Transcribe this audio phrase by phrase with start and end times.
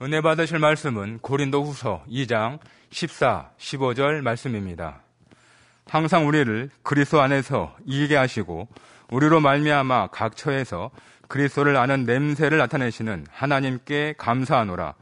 [0.00, 5.02] 은혜 받으실 말씀은 고린도 후서 2장 14, 15절 말씀입니다.
[5.86, 8.68] 항상 우리를 그리스도 안에서 이기게 하시고
[9.10, 10.90] 우리로 말미암아 각 처에서
[11.26, 14.94] 그리스도를 아는 냄새를 나타내시는 하나님께 감사하노라.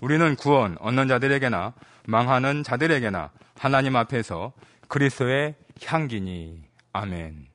[0.00, 1.72] 우리는 구원 얻는 자들에게나
[2.06, 4.52] 망하는 자들에게나 하나님 앞에서
[4.86, 6.62] 그리스도의 향기니.
[6.92, 7.48] 아멘.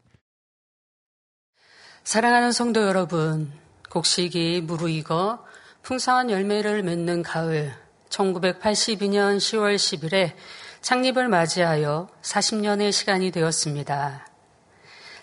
[2.03, 3.51] 사랑하는 성도 여러분,
[3.89, 5.45] 곡식이 무르익어
[5.83, 7.73] 풍성한 열매를 맺는 가을
[8.09, 10.33] 1982년 10월 10일에
[10.81, 14.27] 창립을 맞이하여 40년의 시간이 되었습니다.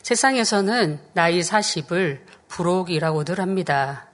[0.02, 4.08] 세상에서는 나이 40을 부록이라고들 합니다.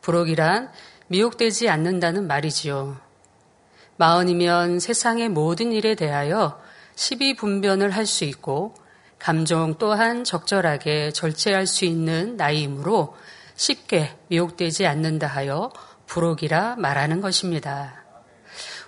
[0.00, 0.70] 부록이란
[1.08, 2.96] 미혹되지 않는다는 말이지요.
[3.96, 6.60] 마흔이면 세상의 모든 일에 대하여
[6.94, 8.74] 시비 분변을 할 수 있고
[9.18, 13.16] 감정 또한 적절하게 절제할 수 있는 나이이므로
[13.56, 15.70] 쉽게 미혹되지 않는다 하여
[16.06, 18.04] 부록이라 말하는 것입니다.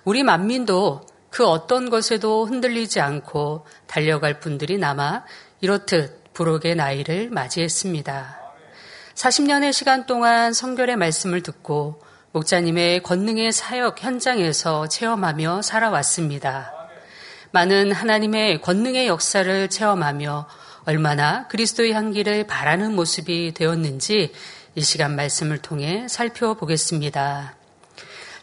[0.03, 5.25] 우리 만민도 그 어떤 것에도 흔들리지 않고 달려갈 분들이 남아
[5.61, 8.39] 이렇듯 부록의 나이를 맞이했습니다.
[9.15, 16.73] 40년의 시간 동안 성결의 말씀을 듣고 목자님의 권능의 사역 현장에서 체험하며 살아왔습니다.
[17.51, 20.47] 많은 하나님의 권능의 역사를 체험하며
[20.85, 24.31] 얼마나 그리스도의 향기를 바라는 모습이 되었는지
[24.77, 27.55] 이 시간 말씀을 통해 살펴보겠습니다.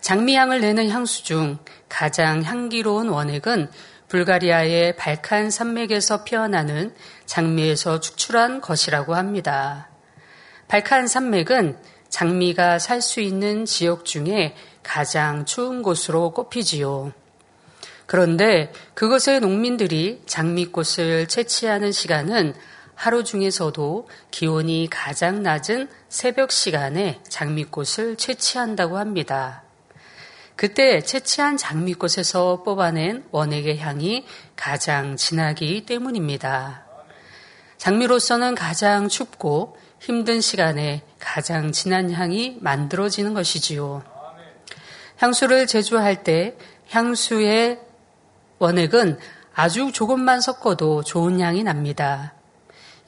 [0.00, 3.70] 장미향을 내는 향수 중 가장 향기로운 원액은
[4.08, 6.92] 불가리아의 발칸 산맥에서 피어나는
[7.26, 9.88] 장미에서 축출한 것이라고 합니다.
[10.66, 17.12] 발칸 산맥은 장미가 살 수 있는 지역 중에 가장 추운 곳으로 꼽히지요.
[18.06, 22.54] 그런데 그곳의 농민들이 장미꽃을 채취하는 시간은
[22.95, 29.62] 하루 중에서도 기온이 가장 낮은 새벽 시간에 장미꽃을 채취한다고 합니다.
[30.56, 36.84] 그때 채취한 장미꽃에서 뽑아낸 원액의 향이 가장 진하기 때문입니다.
[37.77, 44.03] 장미로서는 가장 춥고 힘든 시간에 가장 진한 향이 만들어지는 것이지요.
[45.16, 46.56] 향수를 제조할 때
[46.91, 47.81] 향수의
[48.59, 49.19] 원액은
[49.54, 52.34] 아주 조금만 섞어도 좋은 향이 납니다.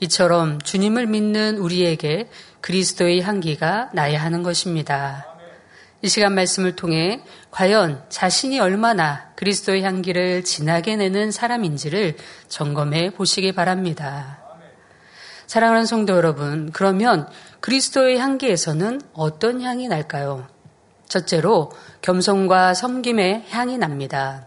[0.00, 2.28] 이처럼 주님을 믿는 우리에게
[2.60, 5.26] 그리스도의 향기가 나야 하는 것입니다.
[6.02, 12.16] 이 시간 말씀을 통해 과연 자신이 얼마나 그리스도의 향기를 진하게 내는 사람인지를
[12.48, 14.38] 점검해 보시기 바랍니다.
[15.46, 17.28] 사랑하는 성도 여러분, 그러면
[17.60, 20.46] 그리스도의 향기에서는 어떤 향이 날까요?
[21.08, 24.45] 첫째로 겸손과 섬김의 향이 납니다.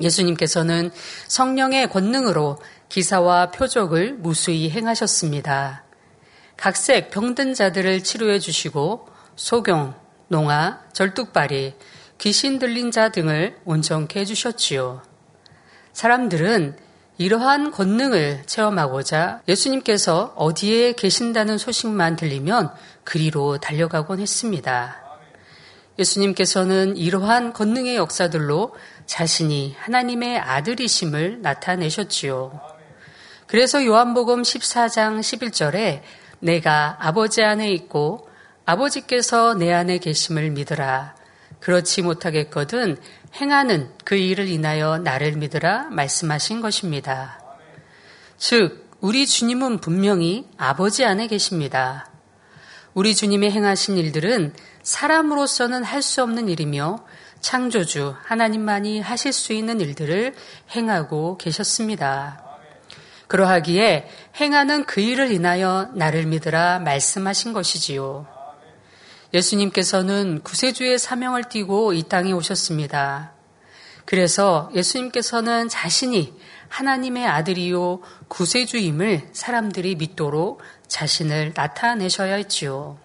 [0.00, 0.90] 예수님께서는
[1.28, 5.84] 성령의 권능으로 기사와 표적을 무수히 행하셨습니다.
[6.56, 9.94] 각색 병든 자들을 치료해 주시고 소경,
[10.28, 11.74] 농아, 절뚝발이,
[12.18, 15.02] 귀신 들린 자 등을 온전케 해 주셨지요.
[15.92, 16.76] 사람들은
[17.16, 22.72] 이러한 권능을 체험하고자 예수님께서 어디에 계신다는 소식만 들리면
[23.04, 24.96] 그리로 달려가곤 했습니다.
[25.98, 28.74] 예수님께서는 이러한 권능의 역사들로
[29.10, 32.60] 자신이 하나님의 아들이심을 나타내셨지요.
[33.48, 36.02] 그래서 요한복음 14장 11절에
[36.38, 38.28] 내가 아버지 안에 있고
[38.64, 41.16] 아버지께서 내 안에 계심을 믿으라.
[41.58, 42.98] 그렇지 못하겠거든
[43.40, 47.40] 행하는 그 일을 인하여 나를 믿으라 말씀하신 것입니다.
[48.38, 52.08] 즉, 우리 주님은 분명히 아버지 안에 계십니다.
[52.94, 54.54] 우리 주님의 행하신 일들은
[54.84, 57.04] 사람으로서는 할 수 없는 일이며
[57.40, 60.34] 창조주 하나님만이 하실 수 있는 일들을
[60.70, 62.44] 행하고 계셨습니다.
[63.28, 64.08] 그러하기에
[64.40, 68.26] 행하는 그 일을 인하여 나를 믿으라 말씀하신 것이지요.
[69.32, 73.32] 예수님께서는 구세주의 사명을 띠고 이 땅에 오셨습니다.
[74.04, 76.34] 그래서 예수님께서는 자신이
[76.68, 82.98] 하나님의 아들이요 구세주임을 사람들이 믿도록 자신을 나타내셔야 했지요.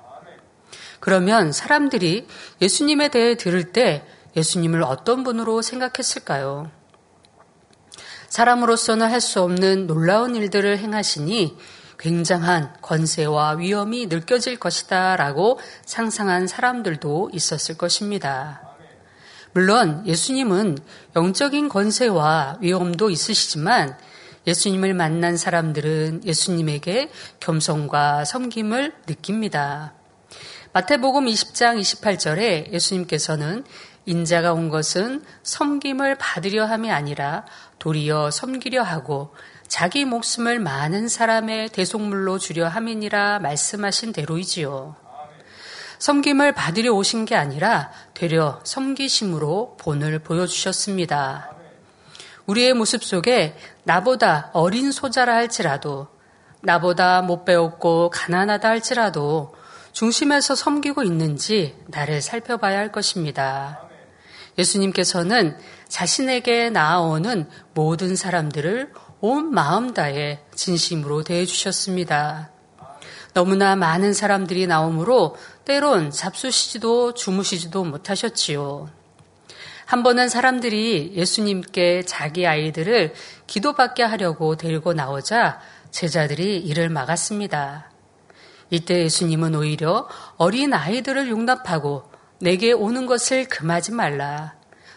[1.00, 2.26] 그러면 사람들이
[2.62, 4.04] 예수님에 대해 들을 때
[4.36, 6.72] 예수님을 어떤 분으로 생각했을까요?
[8.30, 11.58] 사람으로서는 할 수 없는 놀라운 일들을 행하시니
[11.98, 18.62] 굉장한 권세와 위험이 느껴질 것이다 라고 상상한 사람들도 있었을 것입니다.
[19.54, 20.78] 물론 예수님은
[21.16, 23.98] 영적인 권세와 위험도 있으시지만
[24.46, 27.10] 예수님을 만난 사람들은 예수님에게
[27.40, 29.94] 겸손과 섬김을 느낍니다.
[30.74, 33.64] 마태복음 20장 28절에 예수님께서는
[34.06, 37.46] 인자가 온 것은 섬김을 받으려 함이 아니라
[37.80, 39.34] 도리어 섬기려 하고
[39.68, 44.96] 자기 목숨을 많은 사람의 대속물로 주려 함이니라 말씀하신 대로이지요.
[45.98, 51.52] 섬김을 받으려 오신 게 아니라 되려 섬기심으로 본을 보여주셨습니다.
[52.46, 56.08] 우리의 모습 속에 나보다 어린 소자라 할지라도
[56.62, 59.56] 나보다 못 배웠고 가난하다 할지라도
[59.94, 63.85] 중심에서 섬기고 있는지 나를 살펴봐야 할 것입니다.
[64.58, 65.58] 예수님께서는
[65.88, 68.92] 자신에게 나아오는 모든 사람들을
[69.22, 72.52] 온 마음 다해 진심으로 대해 주셨습니다.
[73.34, 75.36] 너무나 많은 사람들이 나오므로
[75.66, 78.90] 때론 잡수시지도 주무시지도 못하셨지요.
[79.86, 83.14] 한 번은 사람들이 예수님께 자기 아이들을
[83.46, 85.60] 기도받게 하려고 데리고 나오자
[85.92, 87.92] 제자들이 이를 막았습니다.
[88.70, 94.56] 이때 예수님은 오히려 어린 아이들을 용납하고 내게 오는 것을 금하지 말라.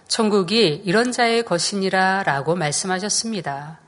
[0.09, 3.81] 천국이 이런 자의 것이니라 라고 말씀하셨습니다.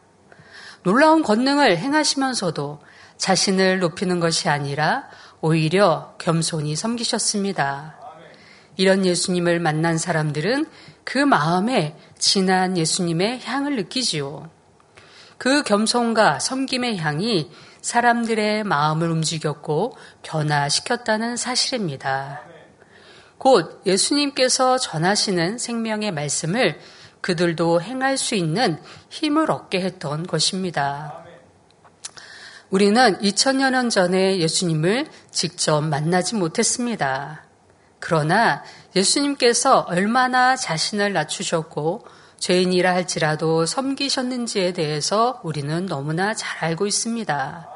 [0.82, 2.80] 놀라운 권능을 행하시면서도
[3.16, 5.08] 자신을 높이는 것이 아니라
[5.40, 7.96] 오히려 겸손히 섬기셨습니다.
[8.76, 10.66] 이런 예수님을 만난 사람들은
[11.04, 14.48] 그 마음에 진한 예수님의 향을 느끼지요.
[15.36, 17.50] 그 겸손과 섬김의 향이
[17.80, 22.42] 사람들의 마음을 움직였고 변화시켰다는 사실입니다.
[23.40, 26.78] 곧 예수님께서 전하시는 생명의 말씀을
[27.22, 28.78] 그들도 행할 수 있는
[29.08, 31.24] 힘을 얻게 했던 것입니다.
[32.68, 37.46] 우리는 2000여 년 전에 예수님을 직접 만나지 못했습니다.
[37.98, 38.62] 그러나
[38.94, 42.06] 예수님께서 얼마나 자신을 낮추셨고
[42.38, 47.70] 죄인이라 할지라도 섬기셨는지에 대해서 우리는 너무나 잘 알고 있습니다.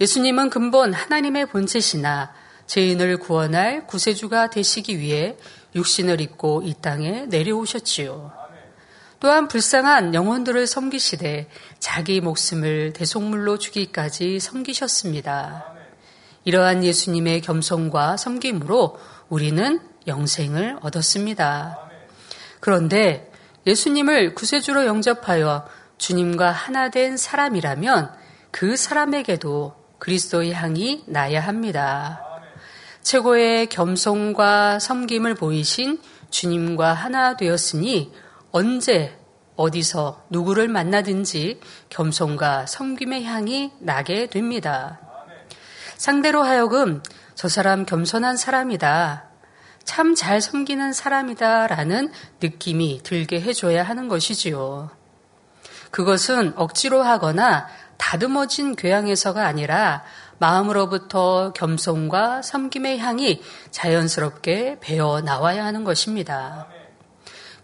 [0.00, 5.36] 예수님은 근본 하나님의 본체시나 죄인을 구원할 구세주가 되시기 위해
[5.74, 8.32] 육신을 입고 이 땅에 내려오셨지요.
[9.18, 11.48] 또한 불쌍한 영혼들을 섬기시되
[11.78, 15.74] 자기 목숨을 대속물로 주기까지 섬기셨습니다.
[16.44, 18.98] 이러한 예수님의 겸손과 섬김으로
[19.28, 21.78] 우리는 영생을 얻었습니다.
[22.60, 23.32] 그런데
[23.66, 25.66] 예수님을 구세주로 영접하여
[25.98, 28.12] 주님과 하나 된 사람이라면
[28.50, 32.25] 그 사람에게도 그리스도의 향이 나야 합니다.
[33.06, 36.00] 최고의 겸손과 섬김을 보이신
[36.30, 38.12] 주님과 하나 되었으니
[38.50, 39.16] 언제
[39.54, 44.98] 어디서 누구를 만나든지 겸손과 섬김의 향이 나게 됩니다.
[45.96, 47.00] 상대로 하여금
[47.36, 49.30] 저 사람 겸손한 사람이다.
[49.84, 51.68] 참 잘 섬기는 사람이다.
[51.68, 52.10] 라는
[52.42, 54.90] 느낌이 들게 해줘야 하는 것이지요.
[55.92, 57.68] 그것은 억지로 하거나
[57.98, 60.02] 다듬어진 교양에서가 아니라
[60.38, 66.68] 마음으로부터 겸손과 섬김의 향이 자연스럽게 배어 나와야 하는 것입니다.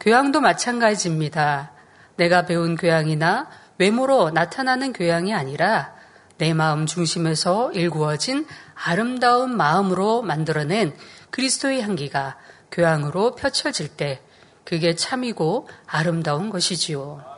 [0.00, 1.72] 교양도 마찬가지입니다.
[2.16, 3.48] 내가 배운 교양이나
[3.78, 5.94] 외모로 나타나는 교양이 아니라
[6.38, 10.94] 내 마음 중심에서 일구어진 아름다운 마음으로 만들어낸
[11.30, 12.36] 그리스도의 향기가
[12.70, 14.20] 교양으로 펼쳐질 때
[14.64, 17.31] 그게 참이고 아름다운 것이지요.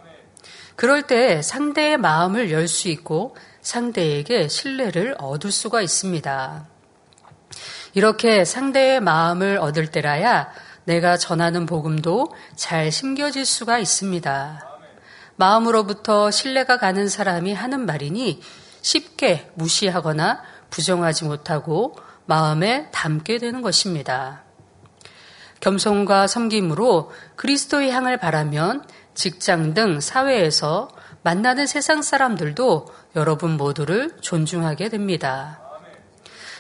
[0.77, 6.67] 그럴 때 상대의 마음을 열 수 있고 상대에게 신뢰를 얻을 수가 있습니다.
[7.95, 10.51] 이렇게 상대의 마음을 얻을 때라야
[10.85, 14.69] 내가 전하는 복음도 잘 심겨질 수가 있습니다.
[15.37, 18.41] 마음으로부터 신뢰가 가는 사람이 하는 말이니
[18.83, 21.97] 쉽게 무시하거나 부정하지 못하고
[22.27, 24.43] 마음에 담게 되는 것입니다.
[25.61, 28.85] 겸손과 섬김으로 그리스도의 향을 바라면
[29.15, 30.89] 직장 등 사회에서
[31.23, 35.61] 만나는 세상 사람들도 여러분 모두를 존중하게 됩니다.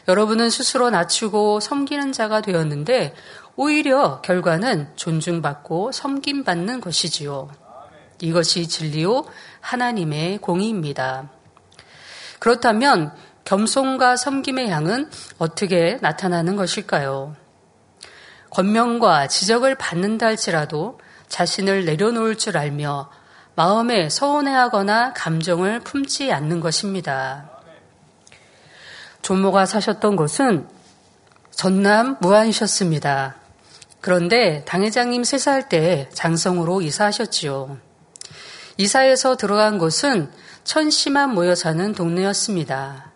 [0.09, 3.15] 여러분은 스스로 낮추고 섬기는 자가 되었는데
[3.57, 7.51] 오히려 결과는 존중받고 섬김받는 것이지요.
[8.21, 9.25] 이것이 진리요
[9.61, 11.31] 하나님의 공의입니다.
[12.39, 13.13] 그렇다면
[13.45, 17.37] 겸손과 섬김의 향은 어떻게 나타나는 것일까요?
[18.51, 20.99] 권명과 지적을 받는다 할지라도
[21.35, 23.11] 자신을 내려놓을 줄 알며
[23.57, 27.50] 마음에 서운해하거나 감정을 품지 않는 것입니다.
[29.21, 30.69] 조모가 사셨던 곳은
[31.50, 33.35] 전남 무안이셨습니다.
[34.00, 37.79] 그런데 당회장님 세사할 때 장성으로 이사하셨지요.
[38.76, 40.31] 이사에서 들어간 곳은
[40.62, 43.11] 천씨만 모여 사는 동네였습니다.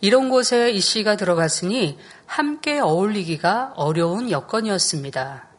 [0.00, 5.51] 이런 곳에 이 씨가 들어갔으니 함께 어울리기가 어려운 여건이었습니다.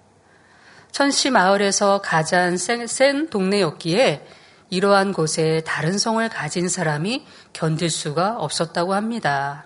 [0.94, 4.28] 천시 마을에서 가장 센, 센 동네였기에
[4.70, 9.66] 이러한 곳에 다른 성을 가진 사람이 견딜 수가 없었다고 합니다.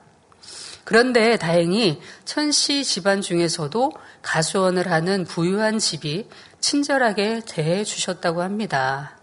[0.85, 3.91] 그런데 다행히 천시 집안 중에서도
[4.21, 6.29] 가수원을 하는 부유한 집이
[6.61, 9.17] 친절하게 대해 주셨다고 합니다.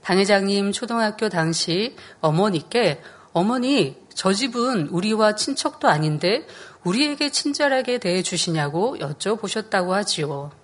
[0.00, 3.02] 당회장님 초등학교 당시 어머니께
[3.34, 6.46] 어머니 저 집은 우리와 친척도 아닌데
[6.84, 10.57] 우리에게 친절하게 대해 주시냐고 여쭤보셨다고 하지요.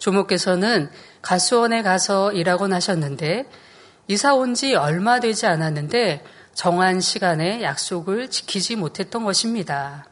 [0.00, 0.90] 조모께서는
[1.22, 3.46] 가수원에 가서 일하곤 하셨는데
[4.08, 10.04] 이사 온 지 얼마 되지 않았는데 정한 시간에 약속을 지키지 못했던 것입니다.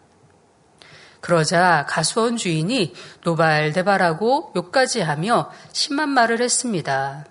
[1.21, 7.27] 그러자 가수원 주인이 노발대발하고 욕까지 하며 심한 말을 했습니다.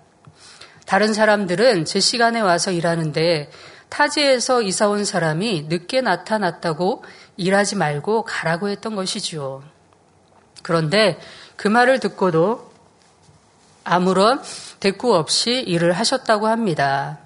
[0.84, 3.50] 다른 사람들은 제 시간에 와서 일하는데
[3.88, 7.02] 타지에서 이사 온 사람이 늦게 나타났다고
[7.38, 9.62] 일하지 말고 가라고 했던 것이지요.
[10.62, 11.18] 그런데
[11.58, 12.70] 그 말을 듣고도
[13.82, 14.40] 아무런
[14.78, 17.18] 대꾸 없이 일을 하셨다고 합니다.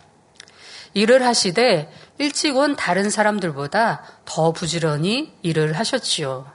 [0.94, 6.50] 일을 하시되 일찍 온 다른 사람들보다 더 부지런히 일을 하셨지요.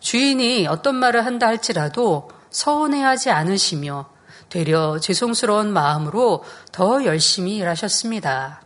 [0.00, 4.10] 주인이 어떤 말을 한다 할지라도 서운해하지 않으시며
[4.50, 8.62] 되려 죄송스러운 마음으로 더 열심히 일하셨습니다.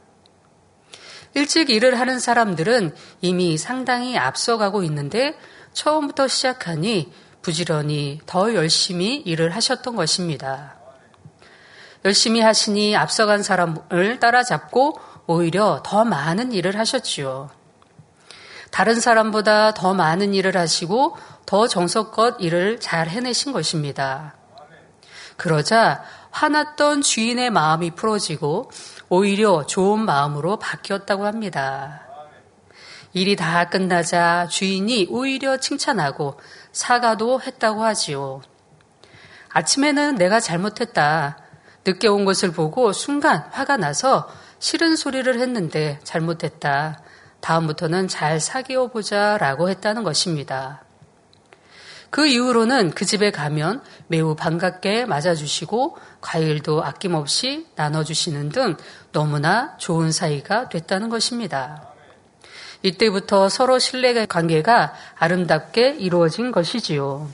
[1.34, 5.38] 일찍 일을 하는 사람들은 이미 상당히 앞서가고 있는데
[5.74, 7.12] 처음부터 시작하니
[7.48, 10.74] 부지런히 더 열심히 일을 하셨던 것입니다.
[12.04, 17.48] 열심히 하시니 앞서간 사람을 따라잡고 오히려 더 많은 일을 하셨지요.
[18.70, 24.34] 다른 사람보다 더 많은 일을 하시고 더 정성껏 일을 잘 해내신 것입니다.
[25.38, 28.70] 그러자 화났던 주인의 마음이 풀어지고
[29.08, 32.07] 오히려 좋은 마음으로 바뀌었다고 합니다.
[33.12, 36.38] 일이 다 끝나자 주인이 오히려 칭찬하고
[36.72, 38.42] 사과도 했다고 하지요.
[39.50, 41.38] 아침에는 내가 잘못했다.
[41.86, 47.02] 늦게 온 것을 보고 순간 화가 나서 싫은 소리를 했는데 잘못했다.
[47.40, 50.82] 다음부터는 잘 사귀어 보자 라고 했다는 것입니다.
[52.10, 58.76] 그 이후로는 그 집에 가면 매우 반갑게 맞아주시고 과일도 아낌없이 나눠주시는 등
[59.12, 61.88] 너무나 좋은 사이가 됐다는 것입니다.
[62.82, 67.28] 이때부터 서로 신뢰 관계가 아름답게 이루어진 것이지요.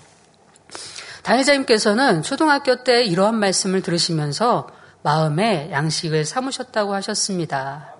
[1.22, 4.68] 당회자님께서는 초등학교 때 이러한 말씀을 들으시면서
[5.02, 7.94] 마음에 양식을 삼으셨다고 하셨습니다.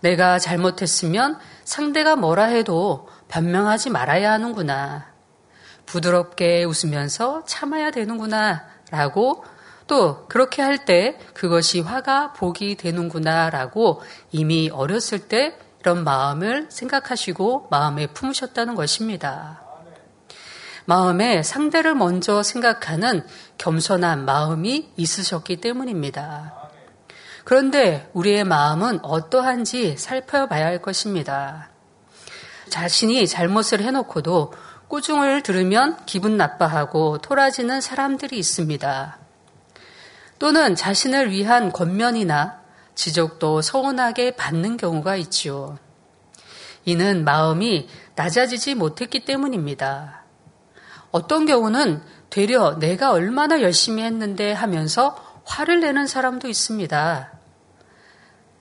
[0.00, 5.06] 내가 잘못했으면 상대가 뭐라 해도 변명하지 말아야 하는구나.
[5.86, 8.64] 부드럽게 웃으면서 참아야 되는구나.
[8.90, 9.44] 라고
[9.86, 13.50] 또 그렇게 할 때 그것이 화가 복이 되는구나.
[13.50, 19.60] 라고 이미 어렸을 때 이런 마음을 생각하시고 마음에 품으셨다는 것입니다.
[20.84, 23.26] 마음에 상대를 먼저 생각하는
[23.58, 26.70] 겸손한 마음이 있으셨기 때문입니다.
[27.42, 31.70] 그런데 우리의 마음은 어떠한지 살펴봐야 할 것입니다.
[32.68, 34.52] 자신이 잘못을 해놓고도
[34.86, 39.18] 꾸중을 들으면 기분 나빠하고 토라지는 사람들이 있습니다.
[40.38, 42.61] 또는 자신을 위한 권면이나
[42.94, 45.78] 지적도 서운하게 받는 경우가 있지요.
[46.84, 50.24] 이는 마음이 낮아지지 못했기 때문입니다.
[51.10, 57.32] 어떤 경우는 되려 내가 얼마나 열심히 했는데 하면서 화를 내는 사람도 있습니다.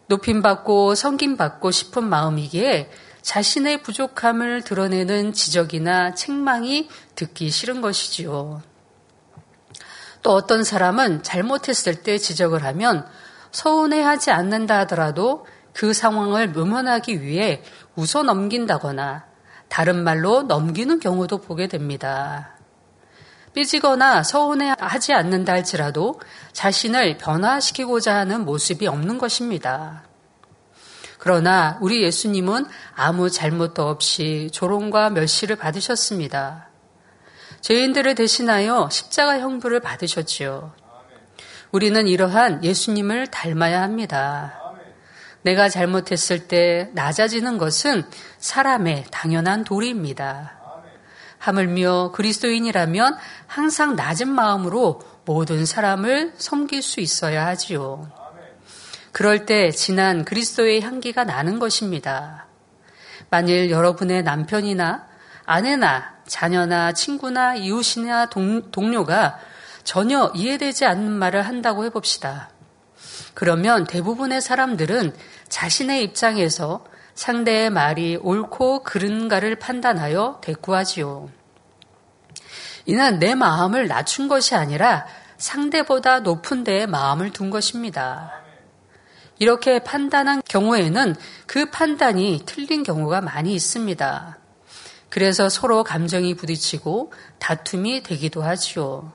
[0.07, 8.61] 높임받고 성김받고 싶은 마음이기에 자신의 부족함을 드러내는 지적이나 책망이 듣기 싫은 것이지요.
[10.23, 13.07] 또 어떤 사람은 잘못했을 때 지적을 하면
[13.51, 17.63] 서운해하지 않는다 하더라도 그 상황을 무면하기 위해
[17.95, 19.25] 웃어 넘긴다거나
[19.69, 22.57] 다른 말로 넘기는 경우도 보게 됩니다.
[23.53, 26.19] 삐지거나 서운해하지 않는다 할지라도
[26.53, 30.03] 자신을 변화시키고자 하는 모습이 없는 것입니다.
[31.17, 32.65] 그러나 우리 예수님은
[32.95, 36.69] 아무 잘못도 없이 조롱과 멸시를 받으셨습니다.
[37.61, 40.73] 죄인들을 대신하여 십자가 형부를 받으셨지요.
[41.71, 44.59] 우리는 이러한 예수님을 닮아야 합니다.
[45.41, 48.03] 내가 잘못했을 때 낮아지는 것은
[48.37, 50.59] 사람의 당연한 도리입니다.
[51.37, 58.11] 하물며 그리스도인이라면 항상 낮은 마음으로 모든 사람을 섬길 수 있어야 하지요.
[59.11, 62.45] 그럴 때 진한 그리스도의 향기가 나는 것입니다.
[63.29, 65.07] 만일 여러분의 남편이나
[65.45, 69.39] 아내나 자녀나 친구나 이웃이나 동, 동료가
[69.83, 72.49] 전혀 이해되지 않는 말을 한다고 해봅시다.
[73.33, 75.15] 그러면 대부분의 사람들은
[75.49, 76.85] 자신의 입장에서
[77.15, 81.29] 상대의 말이 옳고 그른가를 판단하여 대꾸하지요.
[82.85, 85.05] 이는 내 마음을 낮춘 것이 아니라
[85.37, 88.41] 상대보다 높은 데에 마음을 둔 것입니다.
[89.39, 91.15] 이렇게 판단한 경우에는
[91.47, 94.37] 그 판단이 틀린 경우가 많이 있습니다.
[95.09, 99.11] 그래서 서로 감정이 부딪히고 다툼이 되기도 하지요.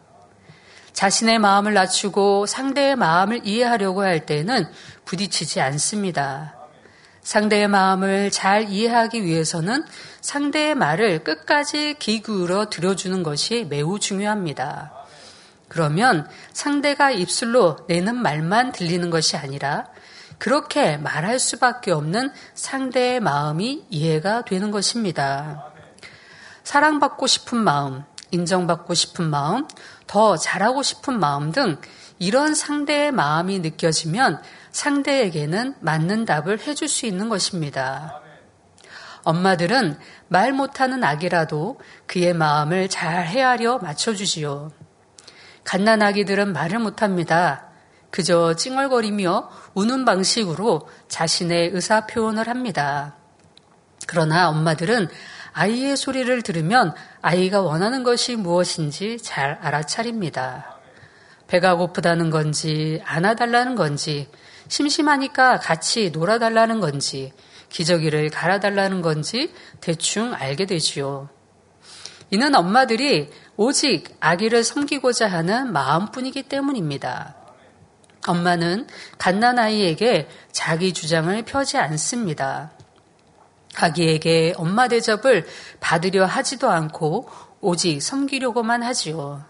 [0.97, 4.67] 자신의 마음을 낮추고 상대의 마음을 이해하려고 할 때는
[5.05, 6.57] 부딪히지 않습니다.
[7.21, 9.85] 상대의 마음을 잘 이해하기 위해서는
[10.23, 14.95] 상대의 말을 끝까지 귀 기울여 들어주는 것이 매우 중요합니다.
[15.69, 19.89] 그러면 상대가 입술로 내는 말만 들리는 것이 아니라
[20.39, 25.73] 그렇게 말할 수밖에 없는 상대의 마음이 이해가 되는 것입니다.
[26.65, 29.67] 사랑받고 싶은 마음, 인정받고 싶은 마음,
[30.07, 31.79] 더 잘하고 싶은 마음 등
[32.19, 38.21] 이런 상대의 마음이 느껴지면 상대에게는 맞는 답을 해줄 수 있는 것입니다.
[39.25, 39.99] 엄마들은
[40.29, 44.71] 말 못하는 아기라도 그의 마음을 잘 헤아려 맞춰주지요.
[45.65, 47.67] 갓난 아기들은 말을 못합니다.
[48.11, 53.17] 그저 찡얼거리며 우는 방식으로 자신의 의사 표현을 합니다.
[54.07, 55.09] 그러나 엄마들은
[55.53, 56.95] 아이의 소리를 들으면
[57.27, 60.79] 아이가 원하는 것이 무엇인지 잘 알아차립니다.
[61.49, 64.29] 배가 고프다는 건지, 안아달라는 건지,
[64.69, 67.33] 심심하니까 같이 놀아달라는 건지,
[67.69, 71.29] 기저귀를 갈아달라는 건지 대충 알게 되지요.
[72.31, 77.35] 이는 엄마들이 오직 아기를 섬기고자 하는 마음뿐이기 때문입니다.
[78.25, 78.87] 엄마는
[79.19, 82.76] 갓난 아이에게 자기 주장을 펴지 않습니다.
[83.77, 85.47] 아기에게 엄마 대접을
[85.81, 87.29] 받으려 하지도 않고
[87.61, 89.45] 오직 섬기려고만 하지요.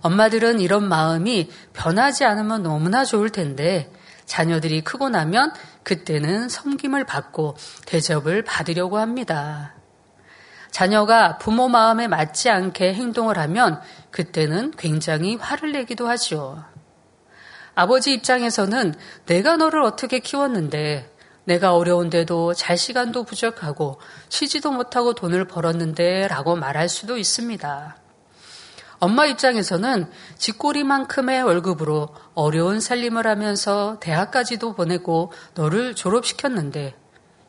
[0.00, 3.90] 엄마들은 이런 마음이 변하지 않으면 너무나 좋을 텐데
[4.26, 5.52] 자녀들이 크고 나면
[5.82, 9.74] 그때는 섬김을 받고 대접을 받으려고 합니다.
[10.70, 16.62] 자녀가 부모 마음에 맞지 않게 행동을 하면 그때는 굉장히 화를 내기도 하죠.
[17.74, 18.94] 아버지 입장에서는
[19.26, 21.10] 내가 너를 어떻게 키웠는데
[21.48, 27.96] 내가 어려운데도 잘 시간도 부족하고 쉬지도 못하고 돈을 벌었는데 라고 말할 수도 있습니다.
[28.98, 36.94] 엄마 입장에서는 쥐꼬리만큼의 월급으로 어려운 살림을 하면서 대학까지도 보내고 너를 졸업시켰는데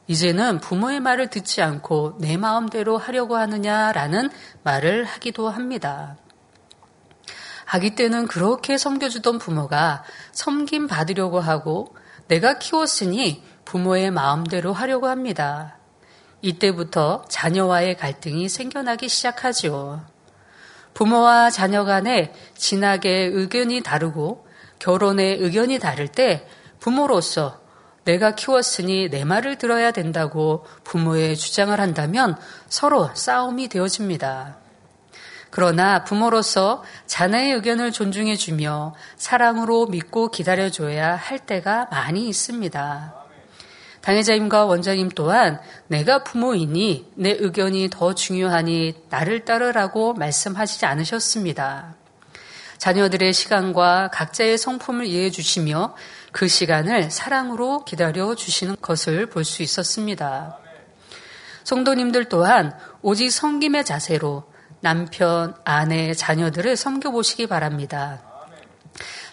[0.08, 4.30] 이제는 부모의 말을 듣지 않고 내 마음대로 하려고 하느냐라는
[4.64, 6.16] 말을 하기도 합니다.
[7.66, 11.94] 아기 때는 그렇게 섬겨주던 부모가 섬김 받으려고 하고
[12.30, 15.78] 내가 키웠으니 부모의 마음대로 하려고 합니다.
[16.42, 20.04] 이때부터 자녀와의 갈등이 생겨나기 시작하지요.
[20.96, 24.48] 부모와 자녀 간에 진하게 의견이 다르고
[24.80, 26.48] 결혼에 의견이 다를 때
[26.80, 27.60] 부모로서
[28.06, 34.58] 내가 키웠으니 내 말을 들어야 된다고 부모의 주장을 한다면 서로 싸움이 되어집니다.
[35.52, 43.19] 그러나 부모로서 자녀의 의견을 존중해주며 사랑으로 믿고 기다려줘야 할 때가 많이 있습니다.
[44.10, 51.94] 당회자님과 원장님 또한 내가 부모이니 내 의견이 더 중요하니 나를 따르라고 말씀하시지 않으셨습니다.
[52.80, 55.96] 자녀들의 시간과 각자의 성품을 이해해 주시며
[56.32, 60.58] 그 시간을 사랑으로 기다려 주시는 것을 볼 수 있었습니다.
[61.64, 64.44] 성도님들 또한 오직 성김의 자세로
[64.80, 68.22] 남편, 아내, 자녀들을 섬겨보시기 바랍니다.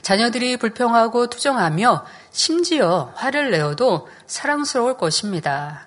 [0.03, 2.05] 자녀들이 불평하고 투정하며
[2.37, 5.87] 심지어 화를 내어도 사랑스러울 것입니다.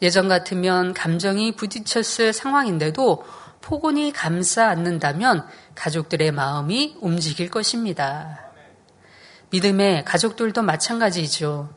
[0.00, 3.24] 예전 같으면 감정이 부딪혔을 상황인데도
[3.60, 8.52] 폭언이 감싸 안는다면 가족들의 마음이 움직일 것입니다.
[9.50, 11.74] 믿음의 가족들도 마찬가지죠.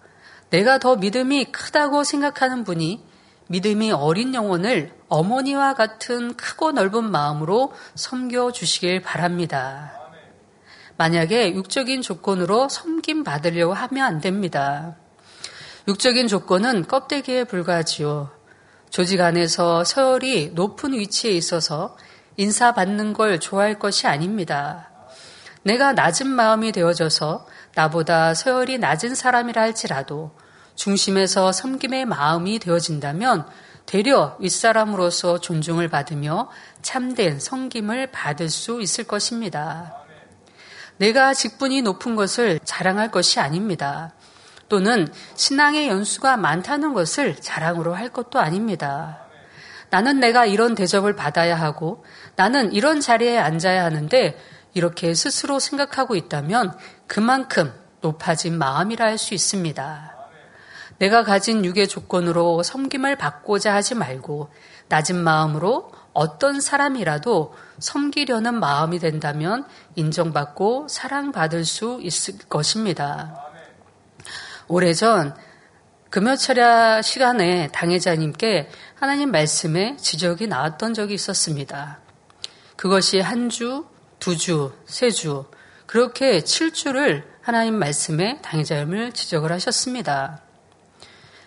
[0.52, 3.04] 내가 더 믿음이 크다고 생각하는 분이
[3.48, 10.05] 믿음이 어린 영혼을 어머니와 같은 크고 넓은 마음으로 섬겨 주시길 바랍니다.
[10.98, 14.96] 만약에 육적인 조건으로 섬김 받으려고 하면 안 됩니다.
[15.88, 18.32] 육적인 조건은 껍데기에 불과하지요.
[18.90, 21.98] 조직 안에서 서열이 높은 위치에 있어서
[22.38, 24.90] 인사받는 걸 좋아할 것이 아닙니다.
[25.64, 30.32] 내가 낮은 마음이 되어져서 나보다 서열이 낮은 사람이라 할지라도
[30.76, 33.48] 중심에서 섬김의 마음이 되어진다면
[33.86, 36.50] 되려 윗사람으로서 존중을 받으며
[36.82, 40.05] 참된 섬김을 받을 수 있을 것입니다.
[40.98, 44.14] 내가 직분이 높은 것을 자랑할 것이 아닙니다.
[44.70, 49.20] 또는 신앙의 연수가 많다는 것을 자랑으로 할 것도 아닙니다.
[49.90, 52.04] 나는 내가 이런 대접을 받아야 하고
[52.36, 54.38] 나는 이런 자리에 앉아야 하는데
[54.74, 56.78] 이렇게 스스로 생각하고 있다면
[57.08, 60.16] 그만큼 높아진 마음이라 할 수 있습니다.
[60.98, 64.50] 내가 가진 육의 조건으로 섬김을 받고자 하지 말고
[64.88, 73.44] 낮은 마음으로 어떤 사람이라도 섬기려는 마음이 된다면 인정받고 사랑받을 수 있을 것입니다.
[74.68, 75.36] 오래전
[76.10, 82.00] 금요철야 시간에 당회자님께 하나님 말씀에 지적이 나왔던 적이 있었습니다.
[82.78, 83.86] 그것이 한 주,
[84.20, 85.46] 두 주, 세 주,
[85.86, 90.45] 그렇게 7주를 하나님 말씀에 당회자님을 지적을 하셨습니다.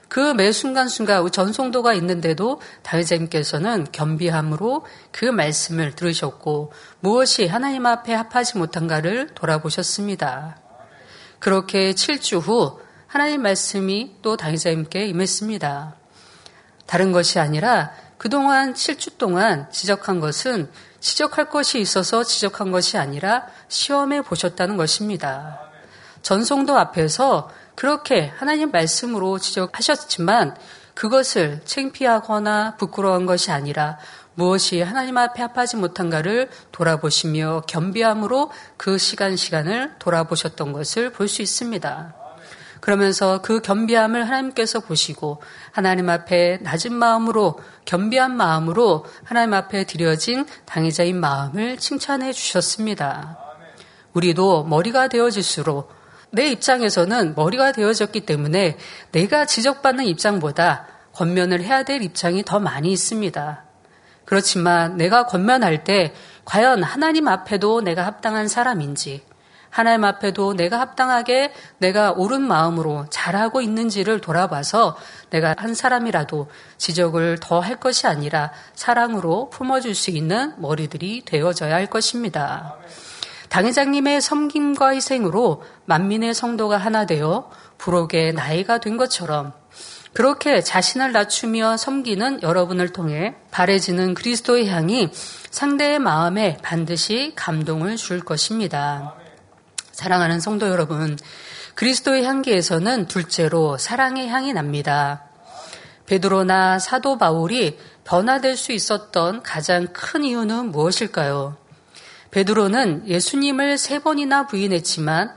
[0.08, 9.28] 그 매 순간순간 전송도가 있는데도 다윗자님께서는 겸비함으로 그 말씀을 들으셨고 무엇이 하나님 앞에 합하지 못한가를
[9.34, 10.56] 돌아보셨습니다.
[11.38, 15.94] 그렇게 7주 후 하나님 말씀이 또 다윗자님께 임했습니다.
[16.86, 24.22] 다른 것이 아니라 그동안 7주 동안 지적한 것은 지적할 것이 있어서 지적한 것이 아니라 시험해
[24.22, 25.60] 보셨다는 것입니다.
[26.22, 30.56] 전송도 앞에서 그렇게 하나님 말씀으로 지적하셨지만
[30.94, 33.98] 그것을 창피하거나 부끄러운 것이 아니라
[34.34, 42.16] 무엇이 하나님 앞에 합하지 못한가를 돌아보시며 겸비함으로 그 시간 시간을 돌아보셨던 것을 볼 수 있습니다.
[42.80, 51.20] 그러면서 그 겸비함을 하나님께서 보시고 하나님 앞에 낮은 마음으로 겸비한 마음으로 하나님 앞에 드려진 당의자인
[51.20, 53.38] 마음을 칭찬해 주셨습니다.
[54.14, 55.97] 우리도 머리가 되어질수록
[56.30, 58.76] 내 입장에서는 머리가 되어졌기 때문에
[59.12, 63.64] 내가 지적받는 입장보다 권면을 해야 될 입장이 더 많이 있습니다.
[64.24, 66.12] 그렇지만 내가 권면할 때
[66.44, 69.26] 과연 하나님 앞에도 내가 합당한 사람인지,
[69.70, 74.96] 하나님 앞에도 내가 합당하게 내가 옳은 마음으로 잘하고 있는지를 돌아봐서
[75.30, 81.86] 내가 한 사람이라도 지적을 더 할 것이 아니라 사랑으로 품어줄 수 있는 머리들이 되어져야 할
[81.86, 82.76] 것입니다.
[83.48, 89.52] 당회장님의 섬김과 희생으로 만민의 성도가 하나 되어 부록의 나이가 된 것처럼
[90.12, 95.11] 그렇게 자신을 낮추며 섬기는 여러분을 통해 바래지는 그리스도의 향이
[95.50, 99.14] 상대의 마음에 반드시 감동을 줄 것입니다.
[99.92, 101.18] 사랑하는 성도 여러분,
[101.74, 105.24] 그리스도의 향기에서는 둘째로 사랑의 향이 납니다.
[106.06, 111.56] 베드로나 사도 바울이 변화될 수 있었던 가장 큰 이유는 무엇일까요?
[112.30, 115.34] 베드로는 예수님을 세 번이나 부인했지만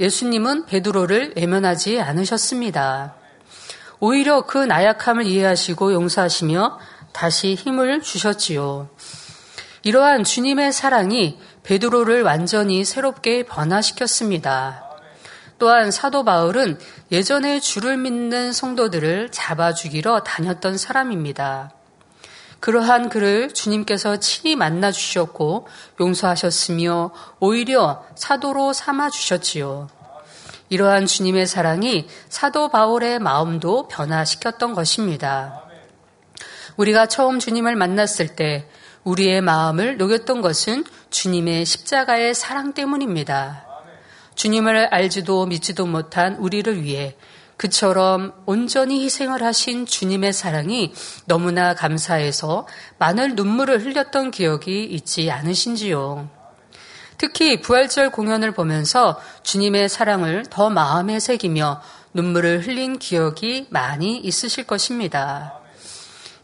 [0.00, 3.14] 예수님은 베드로를 외면하지 않으셨습니다.
[4.00, 6.78] 오히려 그 나약함을 이해하시고 용서하시며
[7.12, 8.88] 다시 힘을 주셨지요.
[9.82, 14.82] 이러한 주님의 사랑이 베드로를 완전히 새롭게 변화시켰습니다.
[15.58, 16.78] 또한 사도 바울은
[17.12, 21.72] 예전에 주를 믿는 성도들을 잡아 죽이러 다녔던 사람입니다.
[22.64, 25.66] 그러한 그를 주님께서 친히 만나 주셨고
[26.00, 29.90] 용서하셨으며 오히려 사도로 삼아 주셨지요.
[30.70, 35.62] 이러한 주님의 사랑이 사도 바울의 마음도 변화시켰던 것입니다.
[36.78, 38.66] 우리가 처음 주님을 만났을 때
[39.02, 43.66] 우리의 마음을 녹였던 것은 주님의 십자가의 사랑 때문입니다.
[44.36, 47.14] 주님을 알지도 믿지도 못한 우리를 위해
[47.64, 50.92] 그처럼 온전히 희생을 하신 주님의 사랑이
[51.24, 52.66] 너무나 감사해서
[52.98, 56.28] 많은 눈물을 흘렸던 기억이 있지 않으신지요.
[57.16, 61.80] 특히 부활절 공연을 보면서 주님의 사랑을 더 마음에 새기며
[62.12, 65.54] 눈물을 흘린 기억이 많이 있으실 것입니다.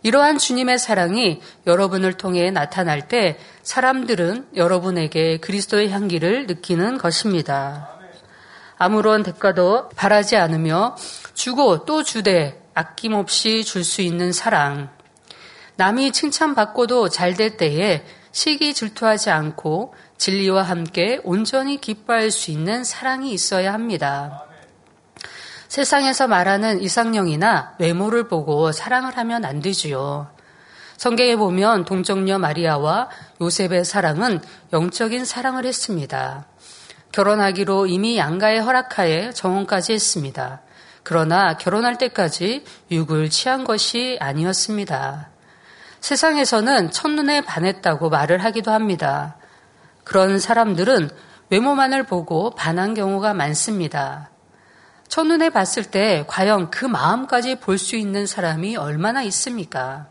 [0.02, 7.99] 이러한 주님의 사랑이 여러분을 통해 나타날 때 사람들은 여러분에게 그리스도의 향기를 느끼는 것입니다.
[8.82, 10.96] 아무런 대가도 바라지 않으며
[11.34, 14.88] 주고 또 주되 아낌없이 줄 수 있는 사랑.
[15.76, 23.32] 남이 칭찬받고도 잘 될 때에 시기 질투하지 않고 진리와 함께 온전히 기뻐할 수 있는 사랑이
[23.32, 24.46] 있어야 합니다.
[25.68, 30.30] 세상에서 말하는 이상형이나 외모를 보고 사랑을 하면 안 되지요.
[30.96, 33.10] 성경에 보면 동정녀 마리아와
[33.42, 34.40] 요셉의 사랑은
[34.72, 36.46] 영적인 사랑을 했습니다.
[37.12, 40.60] 결혼하기로 이미 양가의 허락하에 정혼까지 했습니다.
[41.02, 45.30] 그러나 결혼할 때까지 육을 취한 것이 아니었습니다.
[46.00, 49.36] 세상에서는 첫눈에 반했다고 말을 하기도 합니다.
[50.04, 51.10] 그런 사람들은
[51.50, 54.30] 외모만을 보고 반한 경우가 많습니다.
[55.08, 60.06] 첫눈에 봤을 때 과연 그 마음까지 볼 수 있는 사람이 얼마나 있습니까?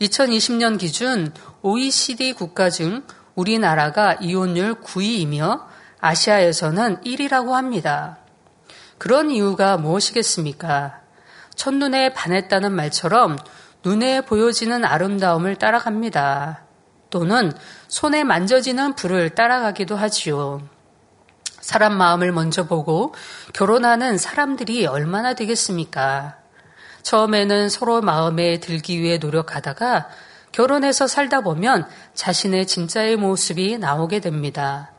[0.00, 3.02] 2020년 기준 OECD 국가 중
[3.34, 5.64] 우리나라가 이혼율 9위이며
[6.00, 8.18] 아시아에서는 1위라고 합니다.
[8.98, 11.00] 그런 이유가 무엇이겠습니까?
[11.54, 13.38] 첫눈에 반했다는 말처럼
[13.84, 16.64] 눈에 보여지는 아름다움을 따라갑니다.
[17.10, 17.52] 또는
[17.88, 20.68] 손에 만져지는 불을 따라가기도 하지요.
[21.60, 23.14] 사람 마음을 먼저 보고
[23.52, 26.36] 결혼하는 사람들이 얼마나 되겠습니까?
[27.02, 30.08] 처음에는 서로 마음에 들기 위해 노력하다가
[30.52, 34.90] 결혼해서 살다 보면 자신의 진짜의 모습이 나오게 됩니다.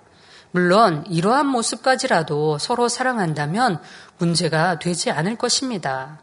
[0.52, 3.82] 물론 이러한 모습까지라도 서로 사랑한다면
[4.18, 6.20] 문제가 되지 않을 것입니다.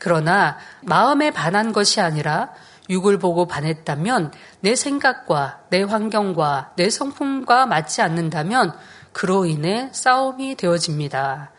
[0.00, 2.50] 그러나 마음에 반한 것이 아니라
[2.88, 8.76] 육을 보고 반했다면 내 생각과 내 환경과 내 성품과 맞지 않는다면
[9.12, 11.50] 그로 인해 싸움이 되어집니다.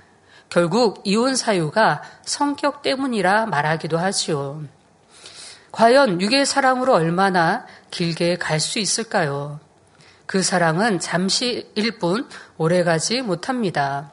[0.49, 4.63] 결국 이혼 사유가 성격 때문이라 말하기도 하지요.
[5.71, 9.59] 과연 육의 사랑으로 얼마나 길게 갈 수 있을까요?
[10.27, 14.11] 그 사랑은 잠시일 뿐 오래가지 못합니다.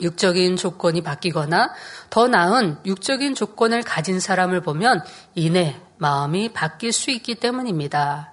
[0.00, 1.72] 육적인 조건이 바뀌거나
[2.10, 5.02] 더 나은 육적인 조건을 가진 사람을 보면
[5.34, 8.32] 이내 마음이 바뀔 수 있기 때문입니다.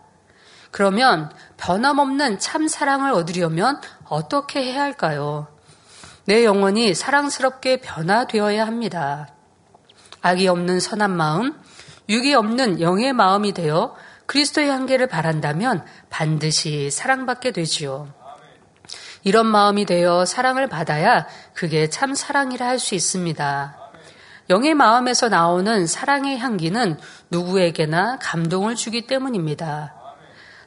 [0.71, 5.47] 그러면 변함없는 참 사랑을 얻으려면 어떻게 해야 할까요?
[6.25, 9.29] 내 영혼이 사랑스럽게 변화되어야 합니다.
[10.21, 11.59] 악이 없는 선한 마음,
[12.09, 13.95] 육이 없는 영의 마음이 되어
[14.31, 18.07] 그리스도의 한계를 바란다면 반드시 사랑받게 되지요.
[19.23, 23.77] 이런 마음이 되어 사랑을 받아야 그게 참 사랑이라 할 수 있습니다.
[24.49, 26.97] 영의 마음에서 나오는 사랑의 향기는
[27.29, 29.95] 누구에게나 감동을 주기 때문입니다.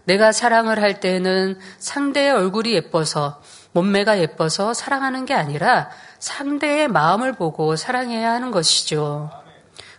[0.04, 3.40] 내가 사랑을 할 때는 상대의 얼굴이 예뻐서
[3.72, 9.43] 몸매가 예뻐서 사랑하는 게 아니라 상대의 마음을 보고 사랑해야 하는 것이죠.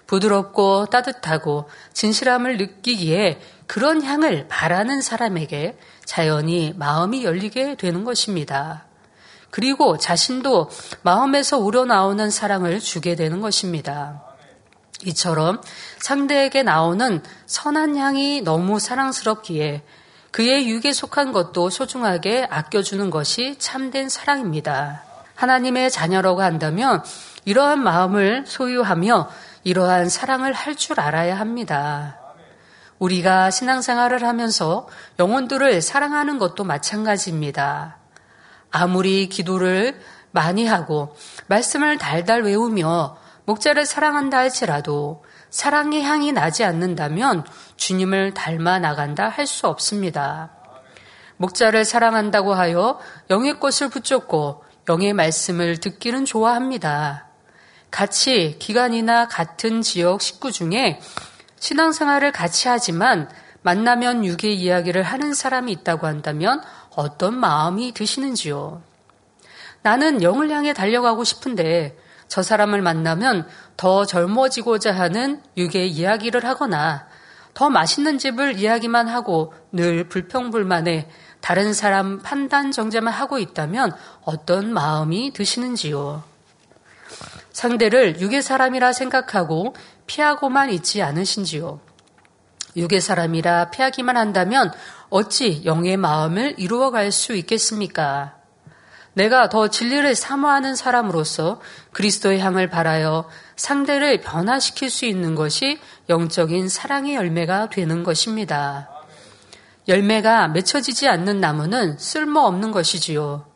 [0.07, 8.85] 부드럽고 따뜻하고 진실함을 느끼기에 그런 향을 바라는 사람에게 자연히 마음이 열리게 되는 것입니다.
[9.49, 10.69] 그리고 자신도
[11.01, 14.21] 마음에서 우러나오는 사랑을 주게 되는 것입니다.
[15.05, 15.61] 이처럼
[15.99, 19.83] 상대에게 나오는 선한 향이 너무 사랑스럽기에
[20.31, 25.03] 그의 육에 속한 것도 소중하게 아껴주는 것이 참된 사랑입니다.
[25.35, 27.03] 하나님의 자녀라고 한다면
[27.45, 29.29] 이러한 마음을 소유하며
[29.65, 32.19] 이러한 사랑을 할 줄 알아야 합니다.
[32.99, 34.88] 우리가 신앙생활을 하면서
[35.19, 37.97] 영혼들을 사랑하는 것도 마찬가지입니다.
[38.71, 39.99] 아무리 기도를
[40.32, 41.15] 많이 하고
[41.47, 49.67] 말씀을 달달 외우며 목자를 사랑한다 할지라도 사랑의 향이 나지 않는다면 주님을 닮아 나간다 할 수
[49.67, 50.51] 없습니다.
[51.38, 52.99] 목자를 사랑한다고 하여
[53.32, 57.24] 영의 꽃을 붙잡고 영의 말씀을 듣기는 좋아합니다.
[57.95, 60.99] 같이 기간이나 같은 지역 식구 중에
[61.62, 63.29] 신앙생활을 같이 하지만
[63.62, 66.62] 만나면 육의 이야기를 하는 사람이 있다고 한다면
[66.97, 68.81] 어떤 마음이 드시는지요?
[69.81, 77.08] 나는 영을 향해 달려가고 싶은데 저 사람을 만나면 더 젊어지고자 하는 육의 이야기를 하거나
[77.53, 85.31] 더 맛있는 집을 이야기만 하고 늘 불평불만에 다른 사람 판단 정제만 하고 있다면 어떤 마음이
[85.31, 86.36] 드시는지요?
[87.55, 89.73] 상대를 육의 사람이라 생각하고
[90.07, 91.79] 피하고만 있지 않으신지요?
[92.75, 94.73] 육의 사람이라 피하기만 한다면
[95.09, 98.35] 어찌 영의 마음을 이루어갈 수 있겠습니까?
[99.13, 101.61] 내가 더 진리를 사모하는 사람으로서
[101.93, 108.89] 그리스도의 향을 바라여 상대를 변화시킬 수 있는 것이 영적인 사랑의 열매가 되는 것입니다.
[109.87, 113.54] 열매가 맺혀지지 않는 나무는 쓸모없는 것이지요.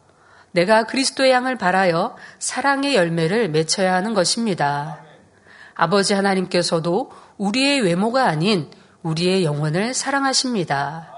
[0.52, 5.00] 내가 그리스도의 향을 바라여 사랑의 열매를 맺혀야 하는 것입니다.
[5.76, 8.70] 아버지 하나님께서도 우리의 외모가 아닌
[9.04, 11.14] 우리의 영혼을 사랑하십니다.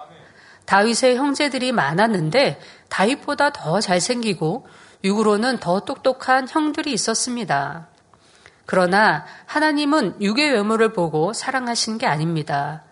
[0.66, 4.68] 다윗의 형제들이 많았는데 다윗보다 더 잘생기고
[5.04, 7.88] 육으로는 더 똑똑한 형들이 있었습니다.
[8.66, 12.84] 그러나 하나님은 육의 외모를 보고 사랑하신 게 아닙니다.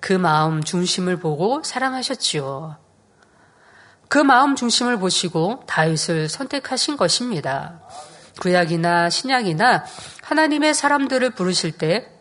[0.00, 2.76] 그 마음 중심을 보고 사랑하셨지요.
[4.10, 7.80] 그 마음 중심을 보시고 다윗을 선택하신 것입니다.
[8.40, 9.86] 구약이나 신약이나
[10.22, 12.20] 하나님의 사람들을 부르실 때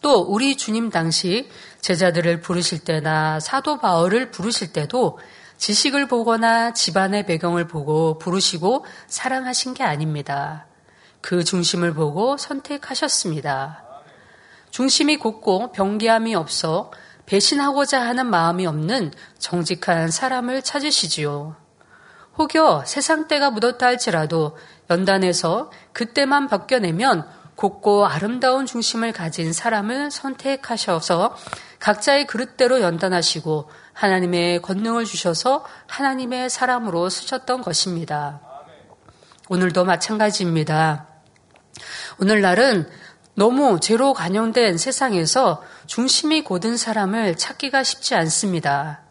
[0.00, 1.48] 또 우리 주님 당시
[1.80, 5.18] 제자들을 부르실 때나 사도 바울을 부르실 때도
[5.56, 10.66] 지식을 보거나 집안의 배경을 보고 부르시고 사랑하신 게 아닙니다.
[11.20, 13.84] 그 중심을 보고 선택하셨습니다.
[14.70, 16.92] 중심이 곱고 병기함이 없어
[17.28, 21.56] 배신하고자 하는 마음이 없는 정직한 사람을 찾으시지요.
[22.38, 24.56] 혹여 세상 때가 묻었다 할지라도
[24.88, 31.36] 연단에서 그때만 벗겨내면 곱고 아름다운 중심을 가진 사람을 선택하셔서
[31.80, 38.40] 각자의 그릇대로 연단하시고 하나님의 권능을 주셔서 하나님의 사람으로 쓰셨던 것입니다.
[39.50, 41.08] 오늘도 마찬가지입니다.
[42.20, 42.88] 오늘날은
[43.38, 49.02] 너무 죄로 관용된 세상에서 중심이 고든 사람을 찾기가 쉽지 않습니다.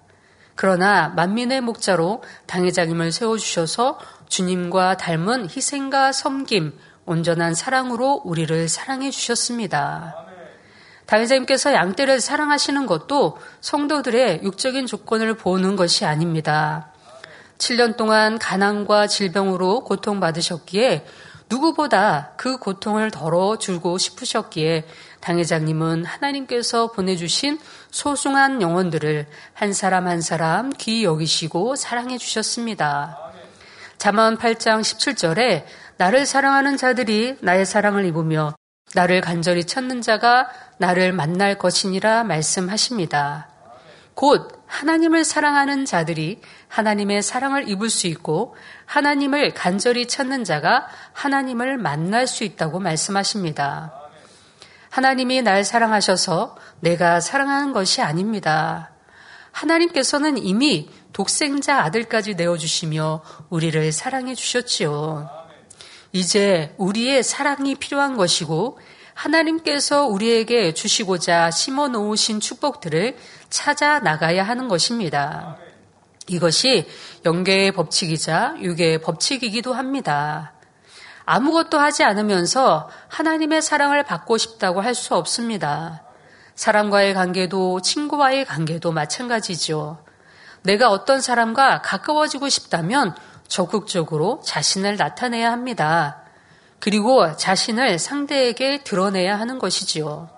[0.54, 10.14] 그러나 만민의 목자로 당회장님을 세워주셔서 주님과 닮은 희생과 섬김, 온전한 사랑으로 우리를 사랑해 주셨습니다.
[11.06, 16.92] 다윗자님께서 양떼를 사랑하시는 것도 성도들의 육적인 조건을 보는 것이 아닙니다.
[17.60, 21.06] 7년 동안 가난과 질병으로 고통받으셨기에
[21.50, 24.86] 누구보다 그 고통을 덜어주고 싶으셨기에
[25.22, 33.18] 당회장님은 하나님께서 보내주신 소중한 영혼들을 한 사람 한 사람 귀히 여기시고 사랑해 주셨습니다.
[33.98, 35.66] 잠언 8장 17절에
[35.98, 38.54] 나를 사랑하는 자들이 나의 사랑을 입으며
[38.94, 43.48] 나를 간절히 찾는 자가 나를 만날 것이니라 말씀하십니다.
[44.14, 52.28] 곧 하나님을 사랑하는 자들이 하나님의 사랑을 입을 수 있고 하나님을 간절히 찾는 자가 하나님을 만날
[52.28, 53.94] 수 있다고 말씀하십니다.
[54.90, 58.92] 하나님이 날 사랑하셔서 내가 사랑하는 것이 아닙니다.
[59.52, 65.30] 하나님께서는 이미 독생자 아들까지 내어주시며 우리를 사랑해 주셨지요.
[66.12, 68.80] 이제 우리의 사랑이 필요한 것이고
[69.14, 73.18] 하나님께서 우리에게 주시고자 심어 놓으신 축복들을
[73.50, 75.58] 찾아 나가야 하는 것입니다.
[76.28, 76.88] 이것이
[77.26, 80.54] 영계의 법칙이자 유계의 법칙이기도 합니다.
[81.26, 86.04] 아무것도 하지 않으면서 하나님의 사랑을 받고 싶다고 할 수 없습니다.
[86.56, 90.04] 사람과의 관계도 친구와의 관계도 마찬가지죠.
[90.64, 93.16] 내가 어떤 사람과 가까워지고 싶다면
[93.48, 96.24] 적극적으로 자신을 나타내야 합니다.
[96.80, 100.30] 그리고 자신을 상대에게 드러내야 하는 것이지요.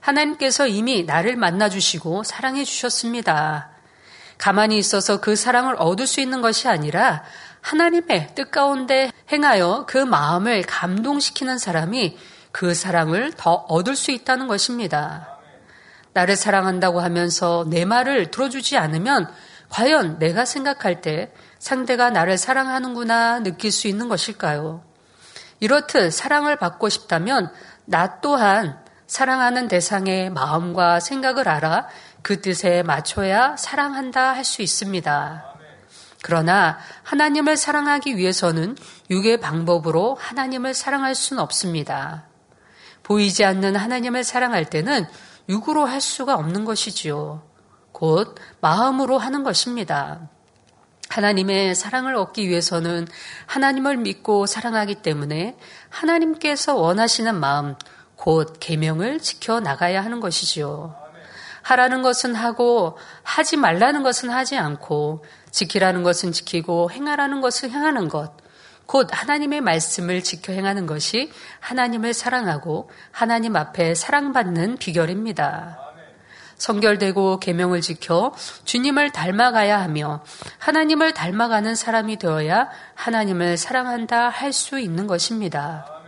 [0.00, 3.70] 하나님께서 이미 나를 만나주시고 사랑해 주셨습니다.
[4.42, 7.22] 가만히 있어서 그 사랑을 얻을 수 있는 것이 아니라
[7.60, 12.18] 하나님의 뜻 가운데 행하여 그 마음을 감동시키는 사람이
[12.50, 15.38] 그 사랑을 더 얻을 수 있다는 것입니다.
[16.12, 19.32] 나를 사랑한다고 하면서 내 말을 들어주지 않으면
[19.68, 24.82] 과연 내가 생각할 때 상대가 나를 사랑하는구나 느낄 수 있는 것일까요?
[25.60, 27.52] 이렇듯 사랑을 받고 싶다면
[27.84, 31.86] 나 또한 사랑하는 대상의 마음과 생각을 알아
[32.22, 35.52] 그 뜻에 맞춰야 사랑한다 할 수 있습니다.
[36.22, 38.76] 그러나 하나님을 사랑하기 위해서는
[39.10, 42.24] 육의 방법으로 하나님을 사랑할 수는 없습니다.
[43.02, 45.06] 보이지 않는 하나님을 사랑할 때는
[45.48, 47.42] 육으로 할 수가 없는 것이지요.
[47.90, 50.28] 곧 마음으로 하는 것입니다.
[51.08, 53.08] 하나님의 사랑을 얻기 위해서는
[53.46, 55.58] 하나님을 믿고 사랑하기 때문에
[55.90, 57.74] 하나님께서 원하시는 마음,
[58.14, 61.01] 곧 계명을 지켜 나가야 하는 것이지요.
[61.62, 68.32] 하라는 것은 하고 하지 말라는 것은 하지 않고 지키라는 것은 지키고 행하라는 것은 행하는 것.
[68.86, 75.78] 곧 하나님의 말씀을 지켜 행하는 것이 하나님을 사랑하고 하나님 앞에 사랑받는 비결입니다.
[76.56, 78.32] 성결되고 계명을 지켜
[78.64, 80.22] 주님을 닮아가야 하며
[80.58, 86.01] 하나님을 닮아가는 사람이 되어야 하나님을 사랑한다 할 수 있는 것입니다.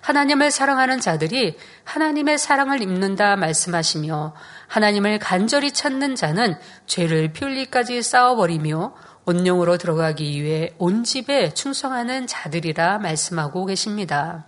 [0.00, 4.34] 하나님을 사랑하는 자들이 하나님의 사랑을 입는다 말씀하시며
[4.68, 6.56] 하나님을 간절히 찾는 자는
[6.86, 8.94] 죄를 필리까지 쌓아버리며
[9.26, 14.46] 온영으로 들어가기 위해 온 집에 충성하는 자들이라 말씀하고 계십니다.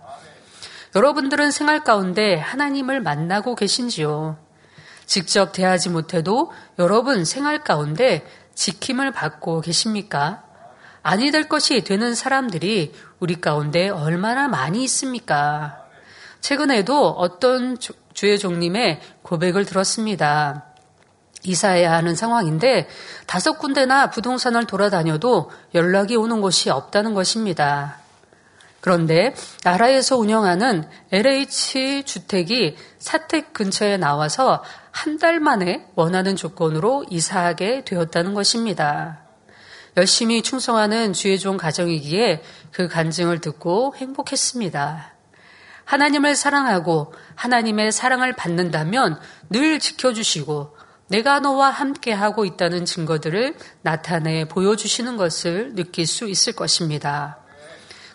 [0.95, 4.37] 여러분들은 생활 가운데 하나님을 만나고 계신지요?
[5.05, 10.43] 직접 대하지 못해도 여러분 생활 가운데 지킴을 받고 계십니까?
[11.03, 15.77] 아니 될 것이 되는 사람들이 우리 가운데 얼마나 많이 있습니까?
[16.41, 17.77] 최근에도 어떤
[18.13, 20.65] 주의 종님의 고백을 들었습니다.
[21.43, 22.87] 이사해야 하는 상황인데
[23.25, 27.97] 다섯 군데나 부동산을 돌아다녀도 연락이 오는 곳이 없다는 것입니다.
[28.79, 29.33] 그런데
[29.63, 39.20] 나라에서 운영하는 LH 주택이 사택 근처에 나와서 한 달 만에 원하는 조건으로 이사하게 되었다는 것입니다.
[39.97, 45.13] 열심히 충성하는 주의 종 가정이기에 그 간증을 듣고 행복했습니다.
[45.83, 50.77] 하나님을 사랑하고 하나님의 사랑을 받는다면 늘 지켜주시고
[51.07, 57.39] 내가 너와 함께 하고 있다는 증거들을 나타내 보여주시는 것을 느낄 수 있을 것입니다.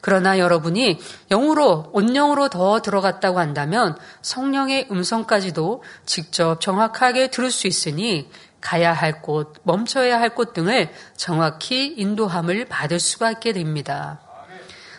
[0.00, 0.98] 그러나 여러분이
[1.30, 8.30] 영으로, 온영으로 더 들어갔다고 한다면 성령의 음성까지도 직접 정확하게 들을 수 있으니
[8.66, 14.20] 가야 할 곳, 멈춰야 할 곳 등을 정확히 인도함을 받을 수가 있게 됩니다.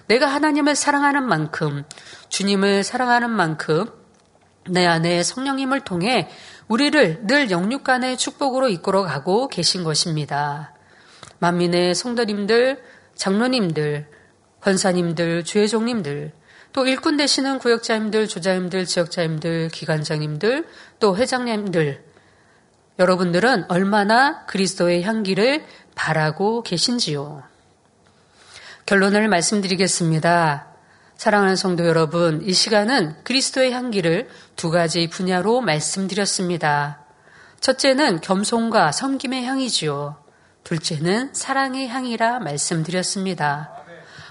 [0.08, 1.84] 내가 하나님을 사랑하는 만큼,
[2.30, 3.86] 주님을 사랑하는 만큼,
[4.70, 6.30] 내 안에 성령님을 통해
[6.70, 10.74] 우리를 늘 영육간의 축복으로 이끌어 가고 계신 것입니다.
[11.40, 12.82] 만민의 성도님들,
[13.16, 14.08] 장로님들,
[14.62, 16.32] 권사님들, 주회종님들,
[16.74, 20.68] 또 일꾼 되시는 구역자님들, 조자님들, 지역자님들, 기관장님들,
[21.00, 22.07] 또 회장님들,
[23.00, 27.44] 여러분들은 얼마나 그리스도의 향기를 바라고 계신지요?
[28.88, 30.68] 결론을 말씀드리겠습니다.
[31.16, 37.02] 사랑하는 성도 여러분, 이 시간은 그리스도의 향기를 두 가지 분야로 말씀드렸습니다.
[37.60, 40.18] 첫째는 겸손과 섬김의 향이지요.
[40.64, 43.74] 둘째는 사랑의 향이라 말씀드렸습니다.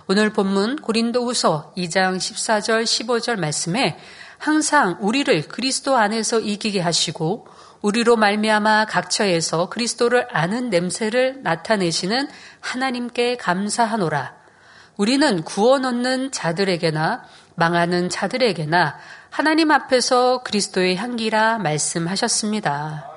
[0.09, 3.99] 오늘 본문 고린도후서 2장 14절 15절 말씀에
[4.39, 7.49] 항상 우리를 그리스도 안에서 이기게 하시고
[7.87, 12.29] 우리로 말미암아 각처에서 그리스도를 아는 냄새를 나타내시는
[12.59, 14.35] 하나님께 감사하노라.
[14.97, 17.23] 우리는 구원 얻는 자들에게나
[17.55, 18.99] 망하는 자들에게나
[19.31, 23.09] 하나님 앞에서 그리스도의 향기라 말씀하셨습니다.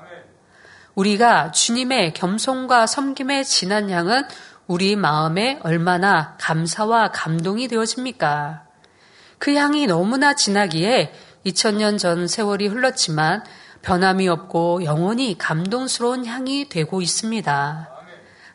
[0.94, 4.22] 우리가 주님의 겸손과 섬김의 진한 향은
[4.68, 8.62] 우리 마음에 얼마나 감사와 감동이 되어집니까?
[9.40, 11.12] 그 향이 너무나 진하기에
[11.44, 13.42] 2000년 전 세월이 흘렀지만
[13.82, 17.90] 변함이 없고 영원히 감동스러운 향이 되고 있습니다.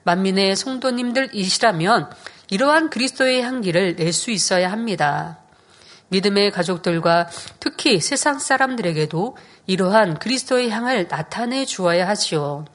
[0.03, 2.11] 만민의 성도님들이시라면
[2.49, 5.39] 이러한 그리스도의 향기를 낼 수 있어야 합니다.
[6.09, 7.27] 믿음의 가족들과
[7.59, 12.65] 특히 세상 사람들에게도 이러한 그리스도의 향을 나타내 주어야 하지요.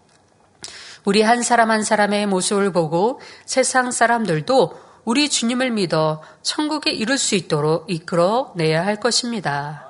[1.04, 7.36] 우리 한 사람 한 사람의 모습을 보고 세상 사람들도 우리 주님을 믿어 천국에 이룰 수
[7.36, 9.89] 있도록 이끌어 내야 할 것입니다.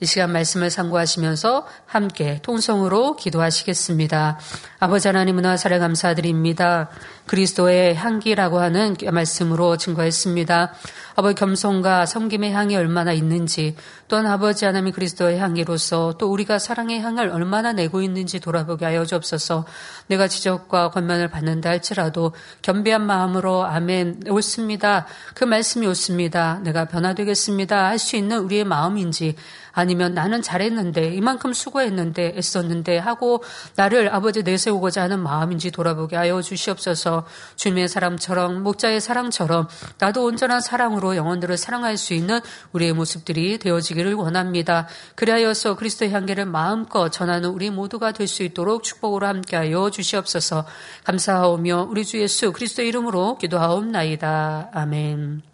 [0.00, 4.38] 이 시간 말씀을 상고하시면서 함께 통성으로 기도하시겠습니다.
[4.80, 6.90] 아버지 하나님 은하 사랑 감사드립니다.
[7.26, 10.74] 그리스도의 향기라고 하는 말씀으로 증거했습니다.
[11.16, 13.74] 아버지 겸손과 섬김의 향이 얼마나 있는지
[14.08, 19.64] 또한 아버지 하나님 그리스도의 향기로서 또 우리가 사랑의 향을 얼마나 내고 있는지 돌아보게 하여 주옵소서
[20.06, 25.06] 내가 지적과 권면을 받는다 할지라도 겸비한 마음으로 아멘 옳습니다.
[25.34, 26.60] 그 말씀이 옳습니다.
[26.62, 27.86] 내가 변화되겠습니다.
[27.86, 29.34] 할 수 있는 우리의 마음인지
[29.72, 33.42] 아니면 나는 잘했는데 이만큼 수고했는데 애썼는데 하고
[33.76, 40.60] 나를 아버지 내세우고자 하는 마음인지 돌아보게 하여 주시옵소서 주님의 사랑처럼 목자의 사랑처럼 나도 온전한
[41.04, 42.40] 사랑으로 영혼들을 사랑할 수 있는
[42.72, 44.88] 우리의 모습들이 되어지기를 원합니다.
[45.14, 50.64] 그리하여서 그리스도의 향기를 마음껏 전하는 우리 모두가 될 수 있도록 축복으로 함께하여 주시옵소서
[51.04, 54.70] 감사하오며 우리 주 예수 그리스도 이름으로 기도하옵나이다.
[54.72, 55.53] 아멘.